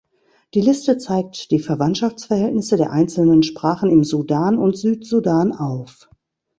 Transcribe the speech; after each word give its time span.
Die 0.55 0.61
Liste 0.61 0.97
zeigt 0.97 1.51
die 1.51 1.59
Verwandtschaftsverhältnisse 1.59 2.75
der 2.75 2.89
einzelnen 2.91 3.43
Sprachen 3.43 3.91
im 3.91 4.03
Sudan 4.03 4.57
und 4.57 4.75
Südsudan 4.75 5.51
auf. 5.51 6.09